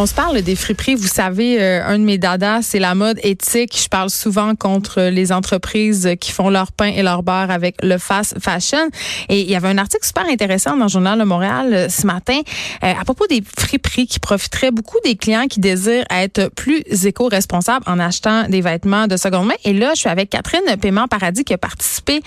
[0.00, 0.94] On se parle des friperies.
[0.94, 3.76] Vous savez, euh, un de mes dadas, c'est la mode éthique.
[3.82, 7.98] Je parle souvent contre les entreprises qui font leur pain et leur beurre avec le
[7.98, 8.90] fast fashion.
[9.28, 12.06] Et il y avait un article super intéressant dans le Journal de Montréal euh, ce
[12.06, 12.38] matin
[12.84, 17.84] euh, à propos des friperies qui profiteraient beaucoup des clients qui désirent être plus éco-responsables
[17.88, 19.54] en achetant des vêtements de seconde main.
[19.64, 22.22] Et là, je suis avec Catherine Paiement Paradis qui a participé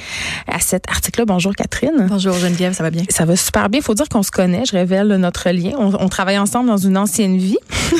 [0.45, 1.23] à cet article-là.
[1.23, 2.07] Bonjour Catherine.
[2.09, 3.03] Bonjour Geneviève, ça va bien?
[3.07, 3.79] Ça va super bien.
[3.79, 4.65] Il faut dire qu'on se connaît.
[4.65, 5.71] Je révèle notre lien.
[5.77, 7.59] On, on travaille ensemble dans une ancienne vie.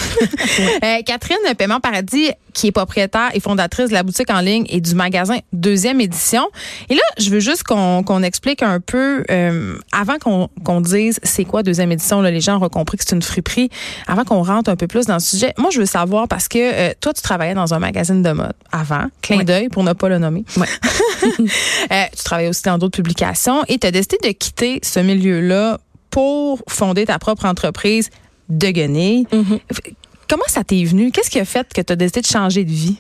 [0.84, 4.82] Euh, Catherine Paiement Paradis, qui est propriétaire et fondatrice de la boutique en ligne et
[4.82, 6.48] du magasin Deuxième Édition.
[6.90, 11.64] Et là, je veux juste qu'on explique un peu, euh, avant qu'on dise c'est quoi
[11.64, 13.70] Deuxième Édition, là, les gens ont compris que c'est une friperie,
[14.08, 16.60] avant qu'on rentre un peu plus dans le sujet, moi, je veux savoir, parce que
[16.60, 20.10] euh, toi, tu travaillais dans un magazine de mode avant, clin d'œil pour ne pas
[20.10, 20.46] le nommer.
[21.92, 26.62] Tu travaillais aussi dans d'autres publications et tu as décidé de quitter ce milieu-là pour
[26.68, 28.10] fonder ta propre entreprise
[28.52, 29.26] de Guenille.
[30.30, 31.12] Comment ça t'est venu?
[31.12, 32.98] Qu'est-ce qui a fait que tu as décidé de changer de vie?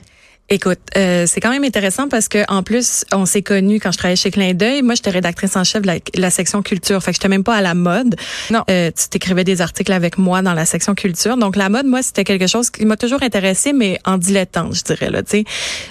[0.54, 3.98] Écoute, euh, c'est quand même intéressant parce que en plus, on s'est connus quand je
[3.98, 4.82] travaillais chez Clin d'œil.
[4.82, 7.02] Moi, j'étais rédactrice en chef de la, la, section culture.
[7.02, 8.18] Fait que j'étais même pas à la mode.
[8.50, 8.66] Non.
[8.70, 11.38] Euh, tu t'écrivais des articles avec moi dans la section culture.
[11.38, 14.84] Donc la mode, moi, c'était quelque chose qui m'a toujours intéressé, mais en dilettante, je
[14.84, 15.24] dirais là.
[15.24, 15.44] Tu sais,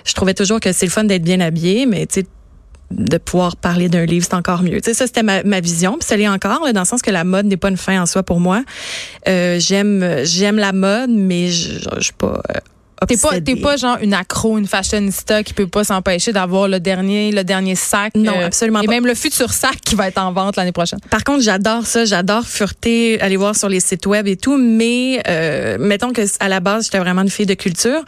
[0.05, 2.27] je trouvais toujours que c'est le fun d'être bien habillé, mais tu sais
[2.91, 4.81] de pouvoir parler d'un livre, c'est encore mieux.
[4.81, 5.93] Tu sais, ça, c'était ma, ma vision.
[5.99, 8.01] Puis ça l'est encore, là, dans le sens que la mode n'est pas une fin
[8.01, 8.65] en soi pour moi.
[9.29, 12.61] Euh, j'aime j'aime la mode, mais je je suis pas euh,
[13.09, 16.81] T'es pas, t'es pas genre une accro, une fashionista qui peut pas s'empêcher d'avoir le
[16.81, 18.15] dernier, le dernier sac.
[18.15, 18.93] Non, absolument Et pas.
[18.93, 20.99] même le futur sac qui va être en vente l'année prochaine.
[21.11, 25.23] Par contre, j'adore ça, j'adore fureter, aller voir sur les sites web et tout, mais
[25.29, 28.05] euh, mettons que à la base, j'étais vraiment une fille de culture.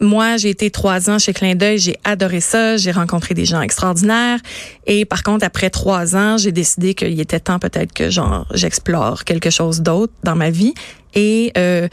[0.00, 3.60] Moi, j'ai été trois ans chez Clin d'œil, j'ai adoré ça, j'ai rencontré des gens
[3.60, 4.40] extraordinaires.
[4.86, 9.24] Et par contre, après trois ans, j'ai décidé qu'il était temps peut-être que genre j'explore
[9.24, 10.74] quelque chose d'autre dans ma vie.
[11.14, 11.88] Et euh,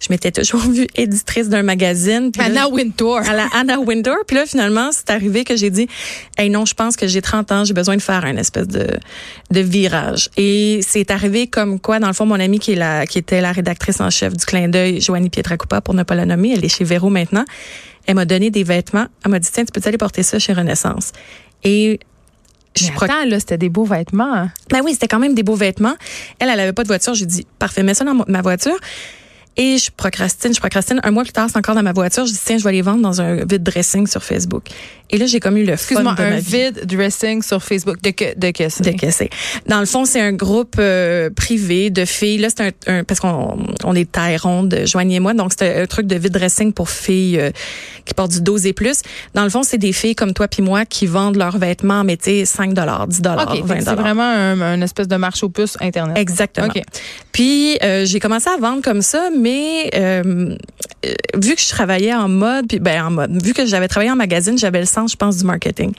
[0.00, 2.32] je m'étais toujours vue éditrice d'un magazine.
[2.32, 3.18] Puis là, Anna Wintour.
[3.18, 4.14] à la Anna Winter.
[4.26, 5.88] Puis là, finalement, c'est arrivé que j'ai dit,
[6.38, 8.86] hey non, je pense que j'ai 30 ans, j'ai besoin de faire un espèce de,
[9.50, 10.30] de virage.
[10.38, 13.40] Et c'est arrivé comme quoi, dans le fond, mon amie qui est la, qui était
[13.42, 16.64] la rédactrice en chef du clin d'œil, Joanie Pietracupa, pour ne pas la nommer, elle
[16.64, 17.44] est chez Véro maintenant.
[18.06, 19.06] Elle m'a donné des vêtements.
[19.24, 21.12] Elle m'a dit, tiens, tu peux aller porter ça chez Renaissance?
[21.62, 22.00] Et
[22.74, 24.32] je pro- attends, là, c'était des beaux vêtements.
[24.34, 24.50] hein.
[24.70, 25.94] ben oui, c'était quand même des beaux vêtements.
[26.38, 27.14] Elle, elle avait pas de voiture.
[27.14, 28.76] J'ai dit, parfait, mets ça dans ma voiture.
[29.56, 31.00] Et je procrastine, je procrastine.
[31.02, 32.24] Un mois plus tard, c'est encore dans ma voiture.
[32.24, 34.64] Je dis, tiens, je vais les vendre dans un vide dressing sur Facebook.
[35.12, 36.56] Et là, j'ai comme eu le fun de un ma vie.
[36.70, 38.00] vide dressing sur Facebook.
[38.00, 38.82] De que, de que?
[38.82, 39.28] De que c'est.
[39.66, 42.38] Dans le fond, c'est un groupe euh, privé de filles.
[42.38, 45.34] Là, c'est un, un- parce qu'on on est taille ronde, joignez-moi.
[45.34, 47.50] Donc, c'est un truc de vide dressing pour filles euh,
[48.04, 49.02] qui portent du 12 et plus.
[49.34, 52.16] Dans le fond, c'est des filles comme toi puis moi qui vendent leurs vêtements, mais
[52.16, 55.42] tu sais, 5 10 OK, fait 20 que c'est vraiment un, un espèce de marche
[55.42, 56.16] aux puces Internet.
[56.16, 56.68] Exactement.
[56.68, 56.80] OK.
[57.32, 59.49] Puis euh, j'ai commencé à vendre comme ça, mais
[59.94, 60.56] euh,
[61.04, 64.10] euh, vu que je travaillais en mode, puis ben en mode, vu que j'avais travaillé
[64.10, 65.92] en magazine, j'avais le sens, je pense, du marketing.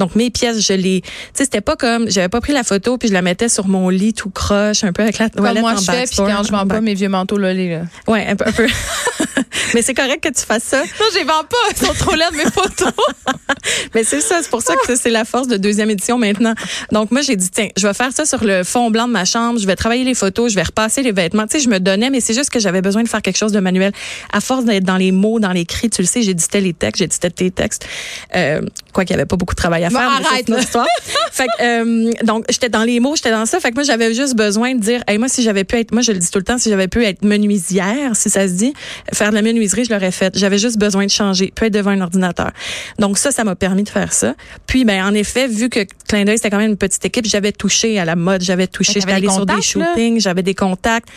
[0.00, 2.96] Donc mes pièces, je les, tu sais, c'était pas comme, j'avais pas pris la photo
[2.96, 5.60] puis je la mettais sur mon lit tout croche, un peu avec la Comme toilette
[5.60, 7.82] moi, en je fais, puis quand je vends en pas mes vieux manteaux lolés, là.
[8.08, 8.46] Ouais, un peu.
[8.46, 8.66] Un peu.
[9.74, 10.80] mais c'est correct que tu fasses ça.
[10.80, 11.56] Non, je les vends pas.
[11.70, 12.92] Ils sont trop laides, mes photos.
[13.94, 16.54] Mais c'est ça, c'est pour ça que c'est la force de deuxième édition maintenant.
[16.92, 19.24] Donc moi j'ai dit tiens, je vais faire ça sur le fond blanc de ma
[19.24, 21.46] chambre, je vais travailler les photos, je vais repasser les vêtements.
[21.46, 23.52] Tu sais, je me donnais mais c'est juste que j'avais besoin de faire quelque chose
[23.52, 23.92] de manuel.
[24.32, 26.98] À force d'être dans les mots, dans les cris, tu le sais, j'éditais les textes,
[27.00, 27.86] j'éditais tes textes.
[28.34, 28.62] Euh,
[28.92, 30.10] quoi qu'il y avait pas beaucoup de travail à Bon, faire.
[30.20, 30.86] mais arrête, histoire.
[31.32, 31.62] fait que,
[32.08, 33.60] euh, donc j'étais dans les mots, j'étais dans ça.
[33.60, 36.02] Fait que moi j'avais juste besoin de dire, hey, moi si j'avais pu être, moi
[36.02, 38.72] je le dis tout le temps, si j'avais pu être menuisière, si ça se dit,
[39.12, 40.36] faire de la menuiserie, je l'aurais fait.
[40.36, 42.50] J'avais juste besoin de changer, peut être devant un ordinateur.
[42.98, 44.34] Donc ça, ça m'a permis de faire ça.
[44.66, 47.52] Puis ben en effet, vu que Clin d'œil c'était quand même une petite équipe, j'avais
[47.52, 51.08] touché à la mode, j'avais touché, j'étais allée sur des shootings, j'avais des contacts.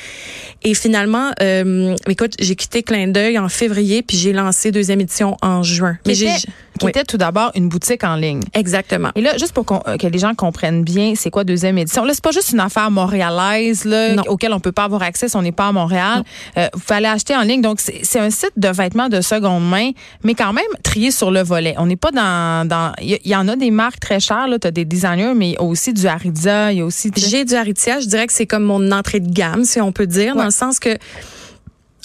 [0.64, 5.38] Et finalement, euh, écoute, j'ai quitté Clin d'œil en février, puis j'ai lancé deuxième édition
[5.42, 5.98] en juin.
[6.06, 6.32] J'ai
[6.80, 6.90] qui oui.
[6.90, 8.42] était tout d'abord une boutique en ligne.
[8.54, 9.10] exactement.
[9.16, 12.04] Et là, juste pour qu'on- euh, que les gens comprennent bien, c'est quoi deuxième édition?
[12.04, 14.24] Là, c'est pas juste une affaire montréalaise là, Non.
[14.28, 16.24] auquel on peut pas avoir accès si on n'est pas à Montréal.
[16.58, 17.62] Euh, vous aller acheter en ligne.
[17.62, 19.92] Donc, c'est un site de vêtements de seconde main,
[20.24, 21.76] mais quand même trié sur le volet.
[21.78, 22.68] On n'est pas dans...
[22.68, 24.48] dans Il y, il y en a des marques très chères.
[24.62, 26.72] Tu as des designers, mais il y a aussi du Ariza.
[26.72, 27.12] Il y a aussi...
[27.16, 30.08] J'ai du Aritzia, je dirais que c'est comme mon entrée de gamme, si on peut
[30.08, 30.98] dire, dans le sens que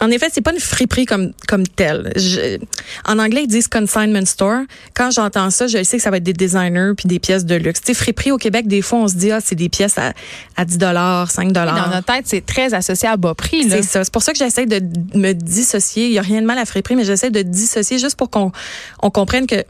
[0.00, 2.12] En effet, c'est pas une friperie comme comme telle.
[2.17, 2.59] Je-
[3.05, 4.61] en anglais, ils disent consignment store.
[4.95, 7.56] Quand j'entends ça, je sais que ça va être des designers puis des pièces de
[7.56, 7.81] luxe.
[7.81, 10.12] Tu sais, friperie au Québec, des fois, on se dit ah, c'est des pièces à,
[10.56, 11.91] à 10 dollars, 5 Dans dollars.
[11.91, 13.69] notre tête, c'est très associé à bas prix.
[13.69, 13.77] Là.
[13.77, 14.05] C'est ça.
[14.05, 14.81] C'est pour ça que j'essaie de
[15.19, 16.06] me dissocier.
[16.06, 18.53] Il y a rien de mal à friperie, mais j'essaie de dissocier juste pour qu'on
[19.03, 19.65] on comprenne que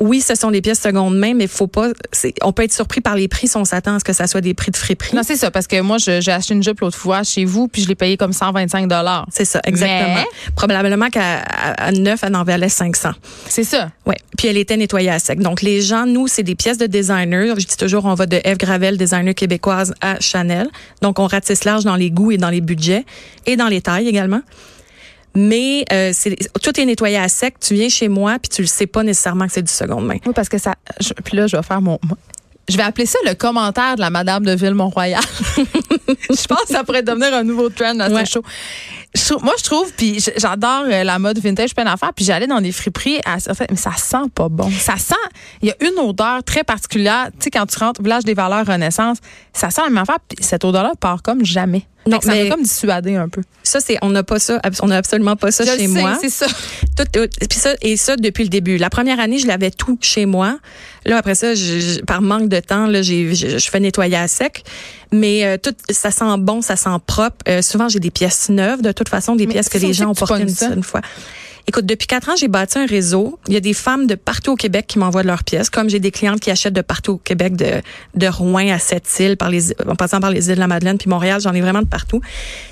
[0.00, 1.88] oui, ce sont des pièces seconde main, mais faut pas.
[2.12, 4.26] c'est- On peut être surpris par les prix si on s'attend à ce que ça
[4.26, 5.16] soit des prix de friperie.
[5.16, 7.82] Non, c'est ça, parce que moi, j'ai acheté une jupe l'autre fois chez vous, puis
[7.82, 9.26] je l'ai payé comme 125 dollars.
[9.30, 10.14] C'est ça, exactement.
[10.16, 11.44] Mais- Probablement qu'à
[11.92, 13.10] neuf, elle en valait 500.
[13.48, 13.90] C'est ça.
[14.04, 14.16] Ouais.
[14.36, 15.38] Puis elle était nettoyée à sec.
[15.40, 17.58] Donc les gens, nous, c'est des pièces de designer.
[17.58, 20.68] Je dis toujours, on va de Eve Gravel, designer québécoise, à Chanel.
[21.00, 23.04] Donc on ratisse large dans les goûts et dans les budgets
[23.46, 24.40] et dans les tailles également.
[25.38, 27.56] Mais euh, c'est tout est nettoyé à sec.
[27.60, 30.16] Tu viens chez moi puis tu le sais pas nécessairement que c'est du seconde main.
[30.24, 30.74] Oui, parce que ça.
[30.98, 31.98] je- puis là, je vais faire mon.
[32.68, 35.22] Je vais appeler ça le commentaire de la Madame de Ville-Mont-Royal.
[35.58, 38.24] je pense que ça pourrait devenir un nouveau trend à ce Ouais.
[38.26, 38.42] show.
[39.42, 42.72] Moi, je trouve, puis j'adore euh, la mode vintage plein d'affaires, puis j'allais dans des
[42.72, 44.70] friperies, à, certaines- mais ça sent pas bon.
[44.78, 45.14] Ça sent,
[45.62, 47.28] il y a une odeur très particulière.
[47.38, 49.18] Tu sais, quand tu rentres au village des valeurs Renaissance,
[49.52, 51.86] ça sent la même affaire, puis cette odeur-là part comme jamais.
[52.08, 53.42] Non, que ça m'a comme dissuadé un peu.
[53.64, 56.00] Ça c'est on n'a pas ça, on n'a absolument pas ça Je chez le sais,
[56.00, 56.16] moi.
[56.20, 56.46] c'est ça.
[56.96, 58.76] Tout, puis ça et ça depuis le début.
[58.76, 60.56] La première année, je l'avais tout chez moi.
[61.04, 64.28] Là après ça, je- par manque de temps, là, j'ai je, je fais nettoyer à
[64.28, 64.62] sec.
[65.12, 67.38] Mais euh, tout ça sent bon, ça sent propre.
[67.48, 70.10] Euh, souvent j'ai des pièces neuves, de toute façon des Mais pièces que les gens
[70.10, 71.00] ont portées une, une fois.
[71.68, 73.40] Écoute, depuis quatre ans, j'ai bâti un réseau.
[73.48, 75.98] Il y a des femmes de partout au Québec qui m'envoient leurs pièces, comme j'ai
[75.98, 77.82] des clientes qui achètent de partout au Québec, de,
[78.14, 81.10] de Rouen à Sept-Îles, par les, en passant par les îles de la Madeleine, puis
[81.10, 82.20] Montréal, j'en ai vraiment de partout.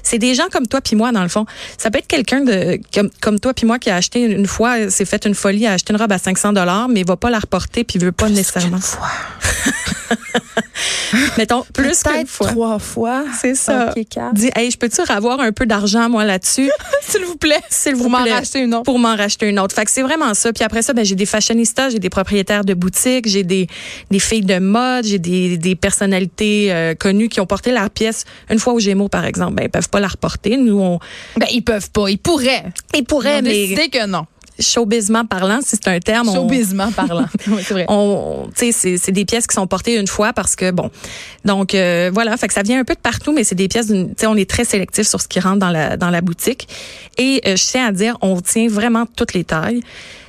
[0.04, 1.44] C'est des gens comme toi puis moi, dans le fond.
[1.76, 4.88] Ça peut être quelqu'un de comme, comme toi puis moi qui a acheté une fois,
[4.90, 7.30] s'est fait une folie, a acheté une robe à 500 dollars, mais il va pas
[7.30, 8.78] la reporter puis veut pas nécessairement.
[11.38, 12.46] Mettons plus qu'une Peut-être fois.
[12.48, 13.24] trois fois.
[13.40, 13.92] C'est ça.
[14.32, 16.70] Dis, hey, je peux-tu avoir un peu d'argent, moi, là-dessus?
[17.02, 17.60] S'il vous plaît.
[17.70, 18.34] S'il vous Pour m'en plaît.
[18.34, 18.83] racheter une autre.
[18.84, 19.74] Pour m'en racheter une autre.
[19.74, 20.52] Fait que c'est vraiment ça.
[20.52, 23.66] Puis après ça, ben, j'ai des fashionistas, j'ai des propriétaires de boutiques, j'ai des,
[24.10, 28.24] des filles de mode, j'ai des, des personnalités euh, connues qui ont porté leur pièce
[28.50, 29.54] une fois au Gémeaux, par exemple.
[29.54, 30.56] Ben, ils peuvent pas la reporter.
[30.56, 30.98] Nous, on,
[31.36, 32.08] Ben, ils peuvent pas.
[32.08, 32.64] Ils pourraient.
[32.92, 34.26] ils Ils pourraient, ont mais décidé que non.
[34.58, 37.26] Showbizement parlant, si c'est un terme, on, Showbizement parlant.
[37.48, 37.86] oui, c'est vrai.
[37.88, 40.90] on, c'est, des pièces qui sont portées une fois parce que bon,
[41.44, 43.88] donc euh, voilà, fait que ça vient un peu de partout, mais c'est des pièces,
[43.88, 46.20] d'une- tu sais, on est très sélectif sur ce qui rentre dans la dans la
[46.20, 46.68] boutique.
[47.18, 49.80] Et euh, je tiens à dire, on tient vraiment toutes les tailles.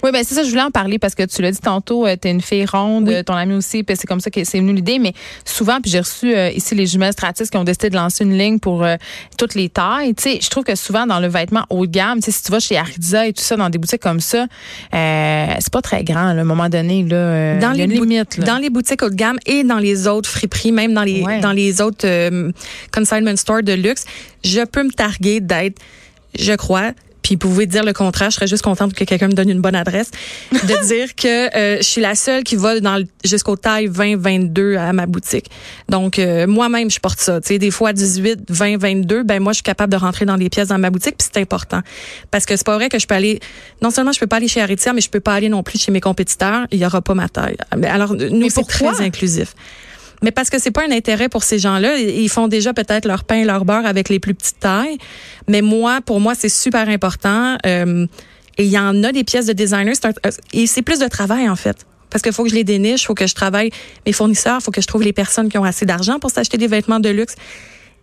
[0.05, 2.27] Oui, ben c'est ça, je voulais en parler parce que tu l'as dit tantôt, tu
[2.27, 3.15] es une fille ronde, Oui.
[3.15, 4.99] euh, ton ami aussi, puis c'est comme ça que c'est venu l'idée.
[4.99, 5.13] Mais
[5.45, 8.37] souvent, puis j'ai reçu euh, ici les jumelles Stratis qui ont décidé de lancer une
[8.37, 8.97] ligne pour euh,
[9.35, 10.13] toutes les tailles.
[10.13, 12.43] Tu sais, je trouve que souvent dans le vêtement haut de gamme, tu sais, si
[12.43, 14.45] tu vas chez Ariza et tout ça, dans des boutiques comme ça,
[14.93, 16.33] euh, c'est pas très grand.
[16.33, 18.37] là, à un moment donné, là, euh, dans il y a les une limite.
[18.37, 18.45] Là.
[18.45, 21.39] dans les boutiques haut de gamme et dans les autres friperies, même dans les Ouais.
[21.39, 22.51] dans les autres euh,
[22.93, 24.05] consignment stores de luxe,
[24.43, 25.81] je peux me targuer d'être,
[26.37, 26.91] je crois.
[27.25, 29.59] Puis vous pouvez dire le contraire, je serais juste contente que quelqu'un me donne une
[29.59, 30.11] bonne adresse,
[30.51, 34.75] de dire que euh, je suis la seule qui va dans jusqu'au taille 20 22
[34.75, 35.49] à ma boutique.
[35.89, 39.53] Donc euh, moi-même je porte ça, tu sais des fois 18, 20, 22, ben moi
[39.53, 41.81] je suis capable de rentrer dans des pièces dans ma boutique, puis c'est important
[42.29, 43.39] parce que c'est pas vrai que je peux aller
[43.81, 45.79] non seulement je peux pas aller chez Aritzia, mais je peux pas aller non plus
[45.79, 47.57] chez mes compétiteurs, il y aura pas ma taille.
[47.75, 49.55] Mais alors nous c'est très inclusif.
[50.21, 51.97] Mais parce que c'est pas un intérêt pour ces gens-là.
[51.97, 54.97] Ils font déjà peut-être leur pain leur beurre avec les plus petites tailles.
[55.47, 57.57] Mais moi, pour moi, c'est super important.
[57.65, 58.07] Euh,
[58.57, 59.93] il y en a des pièces de designer.
[60.03, 61.85] Un- euh, et c'est plus de travail, en fait.
[62.09, 63.71] Parce qu'il faut que je les déniche, il faut que je travaille
[64.05, 66.57] mes fournisseurs, il faut que je trouve les personnes qui ont assez d'argent pour s'acheter
[66.57, 67.35] des vêtements de luxe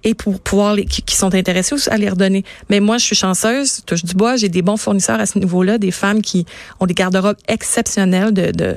[0.05, 2.45] et pour pouvoir les, qui, qui sont intéressés à les redonner.
[2.69, 5.79] Mais moi, je suis chanceuse, touche du bois, j'ai des bons fournisseurs à ce niveau-là,
[5.79, 6.45] des femmes qui
[6.81, 8.77] ont des garde-robes exceptionnels de, de,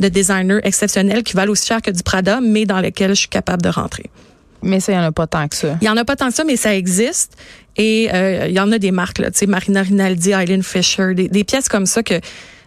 [0.00, 3.28] de designers exceptionnels qui valent aussi cher que du Prada, mais dans lesquels je suis
[3.28, 4.10] capable de rentrer.
[4.62, 5.76] Mais ça, il y en a pas tant que ça.
[5.80, 7.36] Il y en a pas tant que ça, mais ça existe.
[7.76, 11.14] Et euh, il y en a des marques, là, tu sais, Marina Rinaldi, Eileen Fisher,
[11.14, 12.14] des, des pièces comme ça que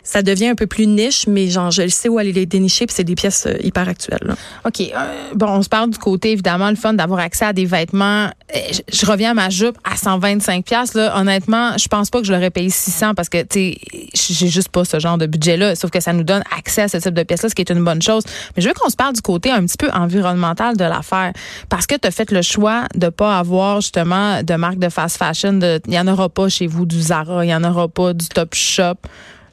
[0.03, 2.96] ça devient un peu plus niche, mais genre, je sais où aller les dénicher, puis
[2.96, 4.20] c'est des pièces euh, hyper actuelles.
[4.24, 4.36] là.
[4.65, 4.82] OK.
[4.82, 4.94] euh,
[5.36, 8.29] bon, on se parle du côté, évidemment, le fun d'avoir accès à des vêtements.
[8.56, 8.60] Euh,
[8.91, 11.18] Je, reviens à ma jupe à 125 pièces là.
[11.20, 13.77] Honnêtement, je pense pas que je l'aurais payé 600 parce que, tu
[14.13, 15.75] sais, j'ai juste pas ce genre de budget-là.
[15.75, 17.84] Sauf que ça nous donne accès à ce type de pièces-là, ce qui est une
[17.84, 18.24] bonne chose.
[18.56, 21.34] Mais je veux qu'on se parle du côté un petit peu environnemental de l'affaire.
[21.70, 25.18] Parce que tu as fait le choix de pas avoir, justement, de marque de fast
[25.18, 25.60] fashion.
[25.88, 28.27] Il y en aura pas chez vous du Zara, il y en aura pas du
[28.27, 28.96] Top Shop.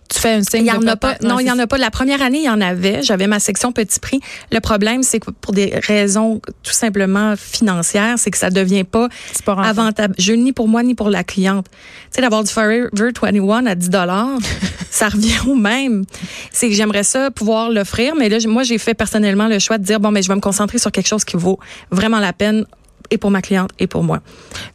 [0.09, 1.17] Tu fais un signe Il y en de a pas.
[1.23, 1.79] Non, il y en a pas.
[1.79, 3.03] La première année, il y en avait.
[3.03, 4.21] J'avais ma section petit prix.
[4.53, 9.09] Le problème, c'est que pour des raisons tout simplement financières, c'est que ça devient pas
[9.45, 9.81] pas rentable.
[9.81, 11.67] avantageux ni pour moi ni pour la cliente.
[11.69, 11.77] Tu
[12.11, 14.39] sais, d'avoir du Forever 21 à 10 dollars,
[14.91, 16.05] ça revient au même.
[16.53, 19.85] C'est que j'aimerais ça pouvoir l'offrir, mais là, moi, j'ai fait personnellement le choix de
[19.85, 21.59] dire bon, mais je vais me concentrer sur quelque chose qui vaut
[21.91, 22.65] vraiment la peine
[23.11, 24.21] et pour ma cliente et pour moi.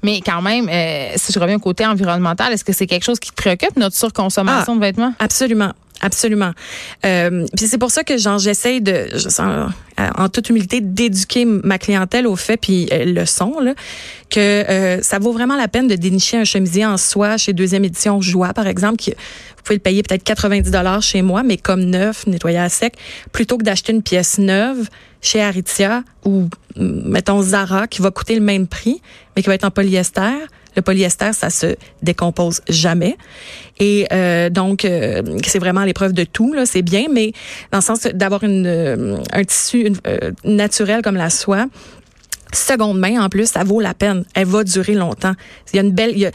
[0.03, 3.19] Mais quand même, euh, si je reviens au côté environnemental, est-ce que c'est quelque chose
[3.19, 4.75] qui te préoccupe, notre surconsommation Ah.
[4.75, 5.13] de vêtements?
[5.19, 5.73] Absolument.
[6.03, 6.51] Absolument.
[7.05, 9.69] Euh, puis c'est pour ça que j'essaye de, je sens,
[9.99, 13.75] euh, en toute humilité, d'éduquer ma clientèle au fait, puis elles le sont, là,
[14.31, 17.85] que euh, ça vaut vraiment la peine de dénicher un chemisier en soie chez deuxième
[17.85, 19.13] édition Joie, par exemple, qui
[19.65, 22.95] vous le payer peut-être 90 dollars chez moi, mais comme neuf, nettoyé à sec,
[23.31, 24.87] plutôt que d'acheter une pièce neuve
[25.21, 29.01] chez Aritzia ou mm, mettons Zara qui va coûter le même prix,
[29.35, 30.31] mais qui va être en polyester.
[30.75, 33.17] Le polyester, ça se décompose jamais.
[33.79, 36.53] Et euh, donc, euh, c'est vraiment l'épreuve de tout.
[36.53, 37.33] Là, c'est bien, mais
[37.71, 41.65] dans le sens d'avoir une euh, un tissu euh, naturel comme la soie,
[42.53, 44.23] seconde main en plus, ça vaut la peine.
[44.33, 45.33] Elle va durer longtemps.
[45.73, 46.31] Il y a une belle, il y a,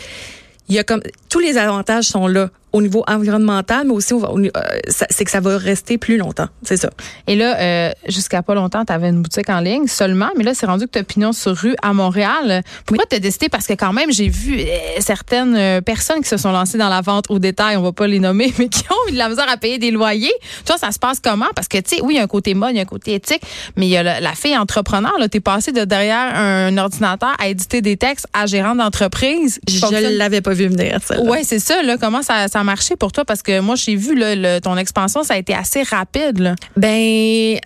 [0.69, 4.25] il y a comme tous les avantages sont là au niveau environnemental, mais aussi au-
[4.25, 4.51] au- euh,
[4.89, 6.49] ça- c'est que ça va rester plus longtemps.
[6.63, 6.91] C'est ça.
[7.27, 10.53] Et là, euh, jusqu'à pas longtemps, tu avais une boutique en ligne seulement, mais là,
[10.55, 12.63] c'est rendu que tu as pignon sur rue à Montréal.
[12.85, 13.49] Pourquoi tu as décidé?
[13.49, 14.65] Parce que quand même, j'ai vu euh,
[15.01, 18.19] certaines personnes qui se sont lancées dans la vente au détail, on va pas les
[18.21, 20.33] nommer, mais qui ont eu de la misère à payer des loyers.
[20.67, 21.47] Toi, ça se passe comment?
[21.55, 22.87] Parce que, tu sais, oui, il y a un côté mode, il y a un
[22.87, 23.43] côté éthique,
[23.77, 25.13] mais il y a la, la fille entrepreneur.
[25.31, 29.61] Tu es passé de derrière un ordinateur à éditer des textes à gérant d'entreprise.
[29.69, 30.99] Je l'avais pas vu venir.
[31.05, 31.23] celle-là.
[31.25, 31.83] Ouais, c'est ça.
[31.83, 33.25] Là, comment ça, ça marché pour toi?
[33.25, 36.39] Parce que moi, j'ai vu le- ton expansion, ça a été assez rapide.
[36.41, 36.55] Là.
[36.77, 37.59] Ben,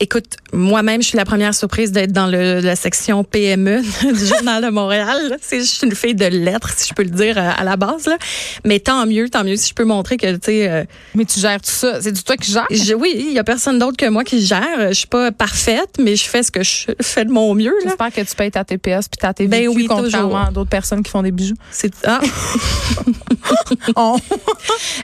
[0.00, 3.80] écoute, moi-même, je suis la première surprise d'être dans le, la section PME
[4.12, 5.36] du Journal de Montréal.
[5.50, 8.06] je suis une fille de lettres, si je peux le dire à, à la base.
[8.06, 8.16] Là.
[8.64, 11.40] Mais tant mieux, tant mieux si je peux montrer que, tu sais, euh, Mais tu
[11.40, 12.00] gères tout ça.
[12.00, 12.66] C'est du toi qui gères?
[12.70, 14.88] je- oui, il y a personne d'autre que moi qui gère.
[14.88, 17.74] Je suis pas parfaite, mais je fais ce que je fais de mon mieux.
[17.82, 21.02] J'espère que tu payes ta TPS puis ta TVQ Ben oui, contrairement à d'autres personnes
[21.02, 21.56] qui font des bijoux.
[21.70, 22.20] C'est ah.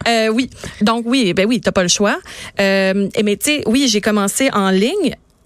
[0.08, 0.50] Euh, oui.
[0.82, 2.18] Donc oui, ben oui, t'as pas le choix.
[2.60, 4.83] Euh, mais tu sais, oui, j'ai commencé en ligne.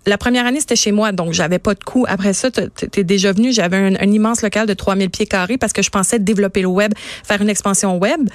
[0.07, 2.07] La première année, c'était chez moi, donc j'avais pas de coût.
[2.09, 5.59] Après ça, t'es t'es déjà venu, j'avais un, un immense local de 3000 pieds carrés
[5.59, 6.92] parce que je pensais développer le web,
[7.25, 8.28] faire une expansion web.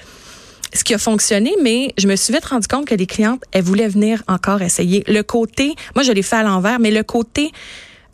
[0.74, 3.63] Ce qui a fonctionné, mais je me suis vite rendu compte que les clientes, elles
[3.63, 5.03] voulaient venir encore essayer.
[5.07, 7.51] Le côté, moi je l'ai fait à l'envers, mais le côté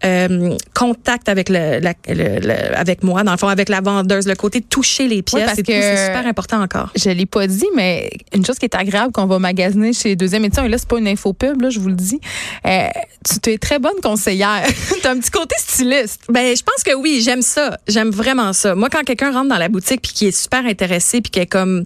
[0.05, 4.27] euh, contact avec le, la- le- le- avec moi, dans le fond, avec la vendeuse,
[4.27, 6.89] le côté toucher les pièces, parce que- c'est super important encore.
[6.95, 10.45] Je l'ai pas dit, mais une chose qui est agréable qu'on va magasiner chez Deuxième
[10.45, 12.19] Édition, et là, c'est pas une info pub, là, je vous le dis.
[12.65, 12.87] Euh,
[13.29, 14.63] tu tu es très bonne conseillère.
[15.01, 16.21] tu as un petit côté styliste.
[16.29, 17.77] Ben, je pense que oui, j'aime ça.
[17.87, 18.75] J'aime vraiment ça.
[18.75, 21.45] Moi, quand quelqu'un rentre dans la boutique puis qui est super intéressé puis qui est
[21.45, 21.83] comme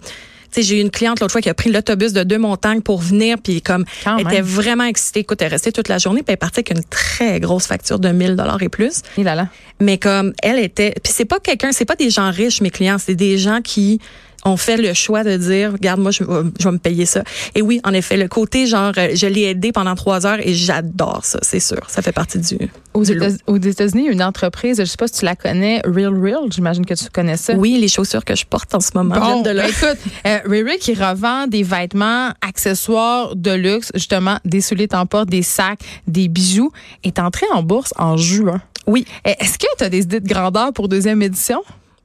[0.61, 3.37] j'ai eu une cliente l'autre fois qui a pris l'autobus de deux montagnes pour venir
[3.43, 4.33] puis comme Quand elle même.
[4.33, 5.21] était vraiment excitée.
[5.21, 7.65] Écoute, elle est restée toute la journée puis elle est partie avec une très grosse
[7.65, 9.01] facture de 1000 dollars et plus.
[9.17, 9.47] Et là là.
[9.79, 12.97] Mais comme elle était puis c'est pas quelqu'un, c'est pas des gens riches mes clients,
[12.99, 13.99] c'est des gens qui
[14.45, 17.23] ont fait le choix de dire, regarde, moi, je, vais- je vais me payer ça.
[17.55, 20.53] Et oui, en effet, le côté genre, euh, je l'ai aidé pendant trois heures et
[20.53, 21.79] j'adore ça, c'est sûr.
[21.87, 22.57] Ça fait partie du.
[22.93, 23.03] Aux
[23.57, 26.93] du États-Unis, une entreprise, je sais pas si tu la connais, Real Real, j'imagine que
[26.93, 27.53] tu connais ça.
[27.55, 29.63] Oui, les chaussures que je porte en ce moment Bon, de là.
[29.63, 29.97] ben écoute,
[30.27, 35.79] euh, Riri qui revend des vêtements, accessoires de luxe, justement, des souliers temports, des sacs,
[36.07, 36.71] des bijoux,
[37.03, 38.61] est entrée en bourse en juin.
[38.85, 39.05] Oui.
[39.25, 41.63] Est-ce que tu as des idées de grandeur pour deuxième édition?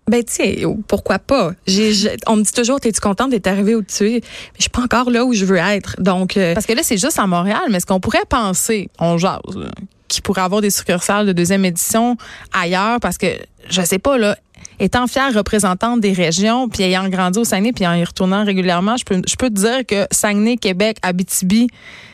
[0.09, 0.55] Ben tiens,
[0.87, 1.53] pourquoi pas?
[1.67, 4.15] J'ai, On me dit toujours, t'es-tu contente d'être arrivée où tu es?
[4.15, 4.23] Mais
[4.57, 5.97] je suis pas encore là où je veux être.
[6.01, 9.19] Donc, euh, Parce que là, c'est juste à Montréal, mais est-ce qu'on pourrait penser, on
[9.19, 9.71] jase, là,
[10.09, 12.17] qu'il pourrait avoir des succursales de deuxième édition
[12.53, 13.01] ailleurs?
[13.01, 13.27] Parce que,
[13.69, 14.37] je sais pas, là,
[14.81, 18.97] étant fière représentante des régions, puis ayant grandi au Saguenay, puis en y retournant régulièrement,
[18.97, 21.67] je peux, je peux te dire que Saguenay, Québec, Abitibi,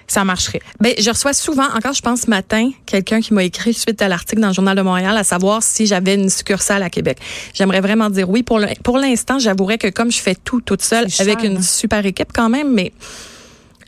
[0.07, 0.61] ça marcherait.
[0.81, 4.09] ben, je reçois souvent, encore je pense ce matin, quelqu'un qui m'a écrit suite à
[4.09, 7.19] l'article dans le Journal de Montréal à savoir si j'avais une succursale à Québec.
[7.55, 8.43] J'aimerais vraiment dire oui.
[8.43, 11.63] Pour le- pour l'instant, j'avouerais que comme je fais tout toute seule, avec une hein?
[11.63, 12.93] super équipe quand même, mais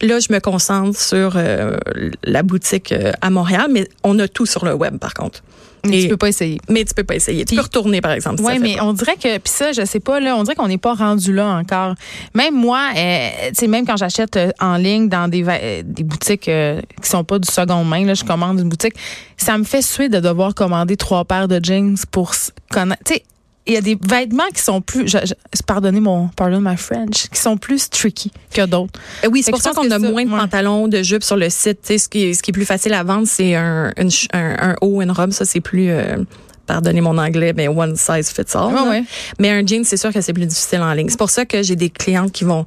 [0.00, 1.76] là, je me concentre sur euh,
[2.24, 5.42] la boutique euh, à Montréal, mais on a tout sur le web par contre.
[5.88, 6.60] Mais tu peux pas essayer.
[6.68, 7.44] Mais tu peux pas essayer.
[7.44, 8.42] Tu peux retourner, par exemple.
[8.42, 8.84] Oui, mais pas.
[8.84, 11.32] on dirait que, puis ça, je sais pas, là, on dirait qu'on n'est pas rendu
[11.32, 11.94] là encore.
[12.34, 16.02] Même moi, euh, tu sais, même quand j'achète euh, en ligne dans des, euh, des
[16.02, 18.94] boutiques qui sont pas du seconde main, là, je commande une boutique,
[19.36, 22.32] ça me fait suer de devoir commander trois paires de jeans pour
[22.70, 23.02] connaître.
[23.04, 23.22] Tu sais,
[23.66, 27.28] il y a des vêtements qui sont plus, je, je- pardonnez mon, pardon my French,
[27.32, 28.98] qui sont plus tricky que d'autres.
[29.24, 30.38] Euh, Oui, c'est pour ça qu'on a ça, moins de ouais.
[30.38, 31.80] pantalons, de jupes sur le site.
[31.82, 34.10] Tu sais, ce qui, est, ce qui est plus facile à vendre, c'est un, une
[34.32, 35.32] un, un haut, une robe.
[35.32, 36.18] Ça, c'est plus, euh,
[36.66, 38.66] pardonnez mon anglais, mais one size fits all.
[38.68, 38.88] Ouais, là.
[38.90, 39.04] ouais.
[39.38, 41.08] Mais un jean, c'est sûr que c'est plus difficile en ligne.
[41.08, 42.66] C'est pour ça que j'ai des clientes qui vont,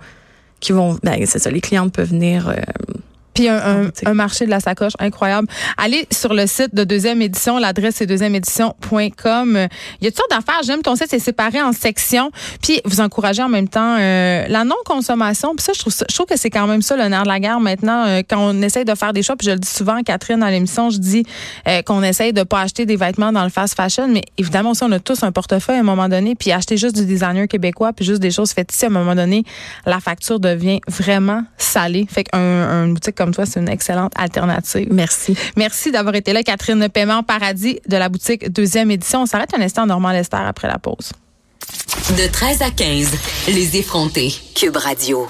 [0.60, 2.56] qui vont, ben, c'est ça, les clientes peuvent venir, euh,
[3.34, 5.48] Puis un, un, marché de la sacoche incroyable.
[5.78, 9.68] Allez sur le site de deuxième édition, l'adresse est deuxièmeédition.com.
[10.02, 10.62] Il y a toutes sortes d'affaires.
[10.64, 12.32] J'aime ton site, c'est séparé en sections.
[12.62, 15.56] Puis vous encouragez en même temps euh, la non-consommation.
[15.56, 17.40] Puis ça, je trouve, je trouve que c'est quand même ça le nerf de la
[17.40, 18.06] guerre maintenant.
[18.06, 20.52] Euh, quand on essaye de faire des choix, puis je le dis souvent, Catherine, à
[20.52, 21.24] l'émission, je dis
[21.68, 24.08] euh, qu'on essaye de pas acheter des vêtements dans le fast fashion.
[24.08, 26.36] Mais évidemment aussi, on a tous un portefeuille à un moment donné.
[26.36, 29.16] Puis acheter juste du designer québécois, puis juste des choses faites ici, à un moment
[29.16, 29.44] donné,
[29.86, 32.06] la facture devient vraiment salée.
[32.10, 34.88] Fait qu'un boutique comme toi, c'est une excellente alternative.
[34.92, 35.38] Merci.
[35.56, 39.22] Merci d'avoir été là, Catherine Paiement Paradis de la boutique deuxième édition.
[39.22, 41.12] On s'arrête un instant Normand Lester après la pause.
[42.18, 43.12] De 13 à 15,
[43.50, 44.34] les effrontés.
[44.56, 45.28] Cube Radio.